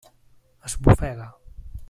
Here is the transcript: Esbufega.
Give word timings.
Esbufega. 0.69 1.29